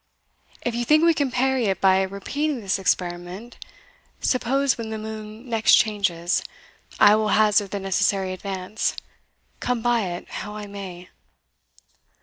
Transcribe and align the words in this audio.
If 0.63 0.73
you 0.73 0.83
think 0.83 1.05
we 1.05 1.13
can 1.13 1.29
parry 1.29 1.65
it 1.67 1.79
by 1.79 2.01
repeating 2.01 2.59
this 2.59 2.79
experiment 2.79 3.63
suppose 4.19 4.75
when 4.75 4.89
the 4.89 4.97
moon 4.97 5.47
next 5.47 5.75
changes, 5.75 6.41
I 6.99 7.13
will 7.15 7.27
hazard 7.27 7.69
the 7.69 7.79
necessary 7.79 8.33
advance, 8.33 8.95
come 9.59 9.83
by 9.83 10.07
it 10.07 10.27
how 10.27 10.55
I 10.55 10.65
may." 10.65 11.09